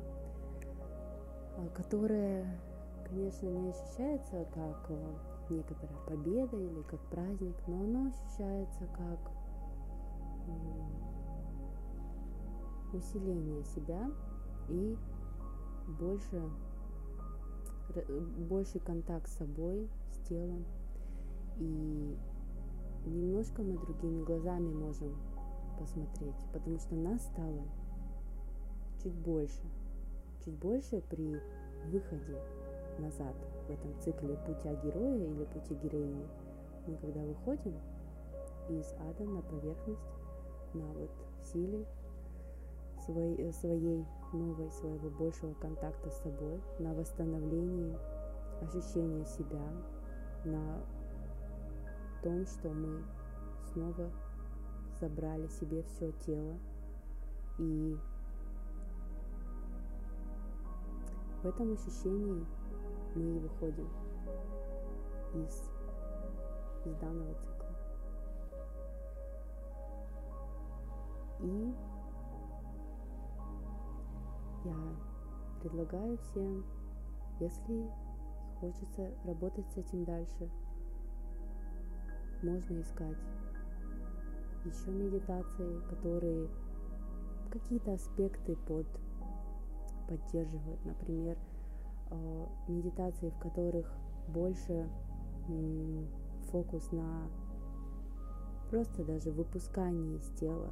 [1.57, 2.59] а, которое,
[3.07, 5.13] конечно, не ощущается как э,
[5.49, 9.19] некоторая победа или как праздник, но оно ощущается как
[12.93, 14.11] усиление себя
[14.69, 14.97] и
[15.99, 16.41] больше,
[18.47, 20.65] больше контакт с собой, с телом.
[21.57, 22.17] И
[23.05, 25.15] немножко мы другими глазами можем
[25.79, 27.63] посмотреть, потому что нас стало
[29.01, 29.61] чуть больше,
[30.43, 31.39] чуть больше при
[31.91, 32.41] выходе
[32.99, 33.35] назад
[33.67, 36.27] в этом цикле путя героя или пути героини.
[36.87, 37.73] Мы когда выходим
[38.69, 39.99] из ада на поверхность,
[40.73, 41.11] на вот
[41.43, 41.85] силе
[43.09, 47.97] своей, своей новой, своего большего контакта с собой, на восстановлении
[48.61, 49.63] ощущения себя,
[50.45, 50.83] на
[52.21, 53.03] том, что мы
[53.73, 54.11] снова
[54.99, 56.57] забрали себе все тело.
[57.57, 57.97] И
[61.41, 62.45] в этом ощущении
[63.15, 63.89] мы и выходим
[65.33, 65.71] из,
[66.85, 67.75] из данного цикла.
[71.41, 71.73] И
[74.65, 74.75] я
[75.61, 76.65] предлагаю всем,
[77.39, 77.89] если
[78.59, 80.49] хочется работать с этим дальше,
[82.41, 83.17] можно искать
[84.65, 86.49] еще медитации, которые
[87.51, 88.87] какие-то аспекты под
[90.07, 90.83] поддерживают.
[90.85, 91.37] Например,
[92.09, 93.91] э, медитации, в которых
[94.27, 94.89] больше
[96.51, 97.27] фокус на
[98.69, 100.71] просто даже выпускании из тела.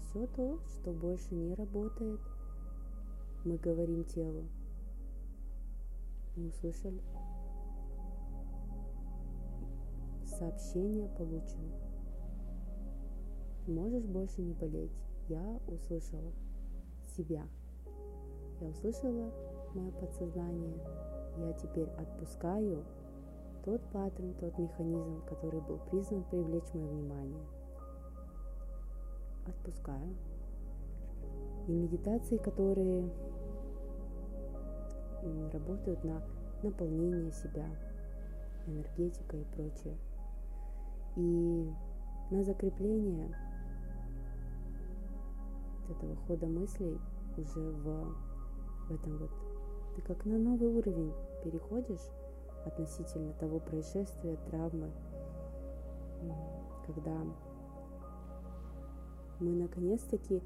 [0.00, 2.20] Все то, что больше не работает,
[3.46, 4.44] мы говорим телу.
[6.34, 7.00] Мы услышали?
[10.24, 11.72] Сообщение получено.
[13.68, 14.90] Можешь больше не болеть.
[15.28, 16.32] Я услышала
[17.16, 17.46] себя.
[18.60, 19.32] Я услышала
[19.74, 20.76] мое подсознание.
[21.38, 22.84] Я теперь отпускаю
[23.64, 27.46] тот паттерн, тот механизм, который был призван привлечь мое внимание.
[29.46, 30.16] Отпускаю.
[31.68, 33.10] И медитации, которые
[35.52, 36.22] работают на
[36.62, 37.66] наполнение себя,
[38.66, 39.96] энергетикой и прочее.
[41.16, 41.70] И
[42.30, 43.34] на закрепление
[45.88, 46.98] этого хода мыслей
[47.36, 48.14] уже в,
[48.88, 49.30] в этом вот
[49.94, 51.12] ты как на новый уровень
[51.42, 52.10] переходишь
[52.64, 54.90] относительно того происшествия, травмы,
[56.86, 57.16] когда
[59.38, 60.42] мы наконец-таки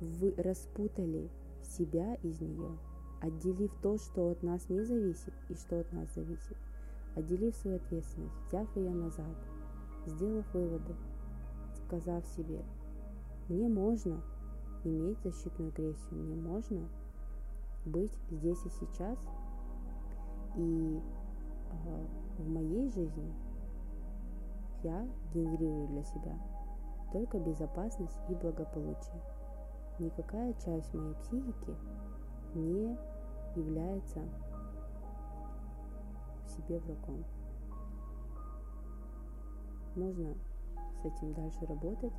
[0.00, 1.30] вы распутали
[1.62, 2.78] себя из нее,
[3.22, 6.56] отделив то, что от нас не зависит и что от нас зависит,
[7.14, 9.36] отделив свою ответственность, взяв ее назад,
[10.06, 10.94] сделав выводы,
[11.86, 12.64] сказав себе,
[13.48, 14.20] мне можно
[14.84, 16.88] иметь защитную агрессию, мне можно
[17.86, 19.18] быть здесь и сейчас,
[20.56, 21.00] и
[21.70, 22.06] э,
[22.38, 23.32] в моей жизни
[24.82, 26.36] я генерирую для себя
[27.12, 29.22] только безопасность и благополучие.
[29.98, 31.76] Никакая часть моей психики
[32.54, 32.96] не
[33.56, 34.20] является
[36.46, 37.24] себе врагом.
[39.94, 40.34] Можно
[41.02, 42.12] с этим дальше работать.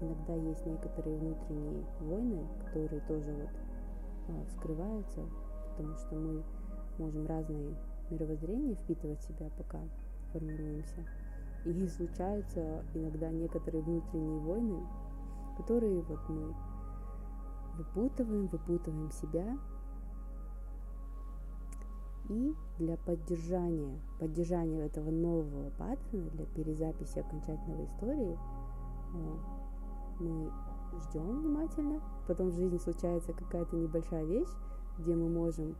[0.00, 3.50] Иногда есть некоторые внутренние войны, которые тоже вот
[4.28, 5.24] а, вскрываются,
[5.70, 6.44] потому что мы
[6.98, 7.76] можем разные
[8.10, 9.80] мировоззрения впитывать в себя, пока
[10.32, 11.04] формируемся.
[11.64, 14.86] И случаются иногда некоторые внутренние войны,
[15.56, 16.54] которые вот мы
[17.76, 19.56] выпутываем, выпутываем себя.
[22.28, 28.38] И для поддержания, поддержания этого нового паттерна, для перезаписи окончательной истории,
[29.14, 29.54] а,
[30.20, 30.50] мы
[31.00, 34.48] ждем внимательно, потом в жизни случается какая-то небольшая вещь,
[34.98, 35.76] где мы можем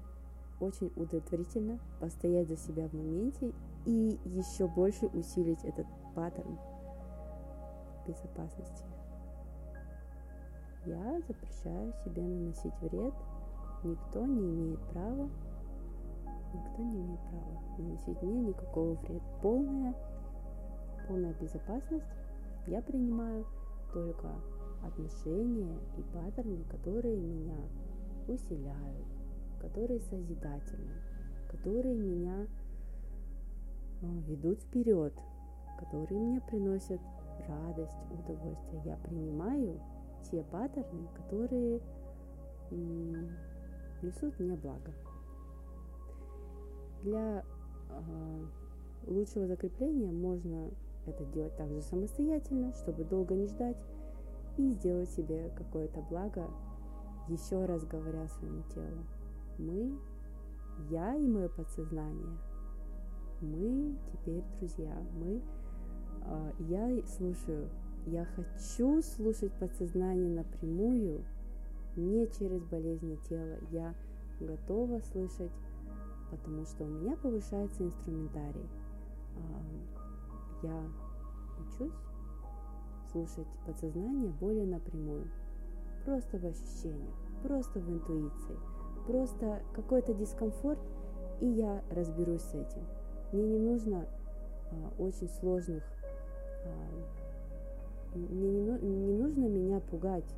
[0.60, 3.52] очень удовлетворительно постоять за себя в моменте
[3.86, 6.58] и еще больше усилить этот паттерн
[8.06, 8.84] безопасности.
[10.86, 13.14] Я запрещаю себе наносить вред.
[13.82, 15.28] Никто не имеет права,
[16.54, 19.24] никто не имеет права наносить мне никакого вреда.
[19.42, 19.94] Полная,
[21.08, 22.06] полная безопасность
[22.66, 23.44] я принимаю
[23.92, 24.28] только
[24.82, 27.58] отношения и паттерны, которые меня
[28.28, 29.06] усиляют,
[29.60, 30.94] которые созидательны,
[31.48, 32.46] которые меня
[34.02, 35.12] а, ведут вперед,
[35.78, 37.00] которые мне приносят
[37.48, 38.82] радость, удовольствие.
[38.84, 39.80] Я принимаю
[40.30, 41.80] те паттерны, которые
[44.02, 44.92] несут мне благо.
[47.04, 47.44] Для
[49.06, 50.70] лучшего закрепления можно
[51.06, 53.76] это делать также самостоятельно, чтобы долго не ждать
[54.56, 56.48] и сделать себе какое-то благо,
[57.28, 59.04] еще раз говоря своему телу.
[59.58, 59.98] Мы,
[60.90, 62.38] я и мое подсознание,
[63.42, 65.42] мы теперь друзья, мы,
[66.22, 67.68] э, я слушаю,
[68.06, 71.22] я хочу слушать подсознание напрямую,
[71.96, 73.94] не через болезни тела, я
[74.40, 75.52] готова слышать,
[76.30, 78.68] потому что у меня повышается инструментарий.
[80.62, 80.82] Я
[81.60, 81.92] учусь
[83.14, 85.30] слушать подсознание более напрямую,
[86.04, 88.56] просто в ощущениях, просто в интуиции,
[89.06, 90.80] просто какой-то дискомфорт,
[91.40, 92.82] и я разберусь с этим.
[93.32, 94.06] Мне не нужно
[94.70, 95.84] а, очень сложных,
[96.64, 100.34] а, мне не, не нужно меня пугать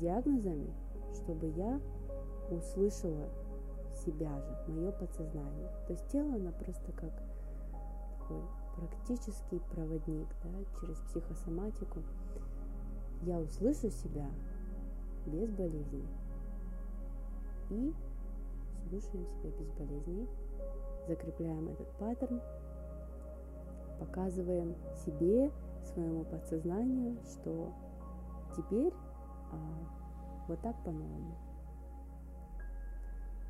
[0.00, 0.72] диагнозами,
[1.14, 1.80] чтобы я
[2.50, 3.28] услышала
[4.06, 5.68] себя же, мое подсознание.
[5.86, 7.12] То есть тело, оно просто как
[8.18, 8.42] такой
[8.76, 12.02] практический проводник да, через психосоматику,
[13.22, 14.26] я услышу себя
[15.26, 16.06] без болезней.
[17.70, 17.92] И
[18.88, 20.28] слушаем себя без болезней,
[21.08, 22.40] закрепляем этот паттерн,
[23.98, 25.50] показываем себе,
[25.94, 27.72] своему подсознанию, что
[28.56, 28.92] теперь
[29.52, 29.56] а,
[30.48, 31.45] вот так по-новому.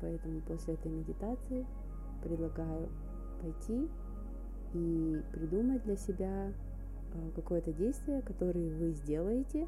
[0.01, 1.65] Поэтому после этой медитации
[2.21, 2.89] предлагаю
[3.41, 3.89] пойти
[4.73, 6.53] и придумать для себя
[7.13, 9.67] а, какое-то действие, которое вы сделаете.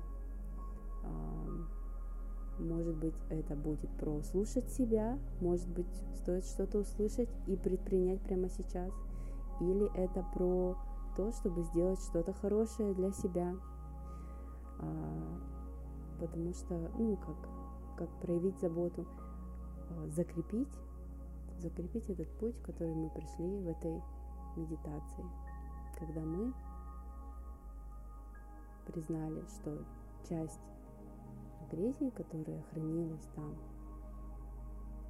[2.60, 8.50] Может быть, это будет про слушать себя, может быть, стоит что-то услышать и предпринять прямо
[8.50, 8.92] сейчас.
[9.62, 10.76] Или это про
[11.16, 13.56] то, чтобы сделать что-то хорошее для себя.
[14.80, 15.40] А,
[16.20, 17.50] потому что, ну, как,
[17.98, 19.06] как проявить заботу,
[20.08, 20.70] закрепить,
[21.60, 24.02] закрепить этот путь, который мы пришли в этой
[24.56, 25.26] медитации,
[25.98, 26.54] когда мы
[28.86, 29.86] признали, что
[30.28, 30.60] часть
[31.68, 33.56] агрессии, которая хранилась там,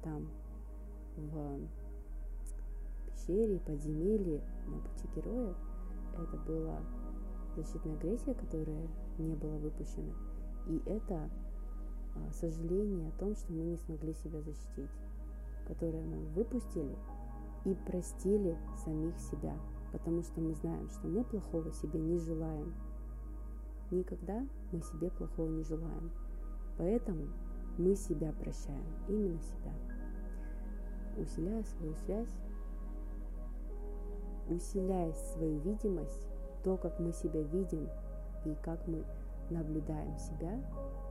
[0.02, 0.28] там,
[1.16, 1.68] в
[3.06, 5.54] пещере, подземелье на пути героя,
[6.14, 6.80] это была
[7.56, 8.86] защитная агрессия, которая
[9.18, 10.12] не была выпущена.
[10.66, 11.30] И это
[12.32, 14.90] сожаление о том, что мы не смогли себя защитить,
[15.66, 16.96] которое мы выпустили
[17.64, 19.54] и простили самих себя,
[19.92, 22.72] потому что мы знаем, что мы плохого себе не желаем.
[23.90, 26.10] Никогда мы себе плохого не желаем.
[26.78, 27.28] Поэтому
[27.76, 29.72] мы себя прощаем, именно себя.
[31.16, 32.38] Усиляя свою связь,
[34.48, 36.28] усиляя свою видимость,
[36.62, 37.88] то, как мы себя видим
[38.44, 39.04] и как мы
[39.50, 41.09] наблюдаем себя, а,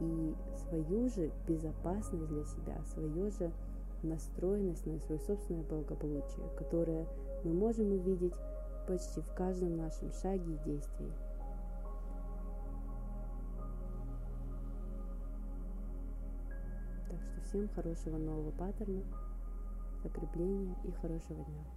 [0.00, 3.52] и свою же безопасность для себя, свою же
[4.02, 7.06] настроенность на свое собственное благополучие, которое
[7.42, 8.34] мы можем увидеть
[8.86, 11.12] почти в каждом нашем шаге и действии.
[17.08, 19.02] Так что всем хорошего нового паттерна,
[20.02, 21.73] закрепления и хорошего дня.